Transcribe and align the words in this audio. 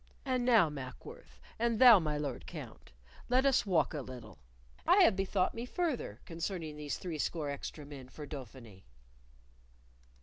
And 0.25 0.43
now, 0.45 0.67
Mackworth, 0.67 1.39
and 1.59 1.77
thou 1.77 1.99
my 1.99 2.17
Lord 2.17 2.47
Count, 2.47 2.91
let 3.29 3.45
us 3.45 3.67
walk 3.67 3.93
a 3.93 4.01
little; 4.01 4.39
I 4.87 5.03
have 5.03 5.15
bethought 5.15 5.53
me 5.53 5.67
further 5.67 6.21
concerning 6.25 6.75
these 6.75 6.97
threescore 6.97 7.51
extra 7.51 7.85
men 7.85 8.09
for 8.09 8.25
Dauphiny." 8.25 8.87